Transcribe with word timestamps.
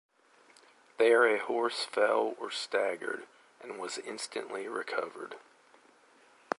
There 0.97 1.27
a 1.27 1.37
horse 1.37 1.83
fell 1.85 2.33
or 2.39 2.49
staggered, 2.49 3.27
and 3.61 3.77
was 3.77 3.99
instantly 3.99 4.67
recovered. 4.67 5.35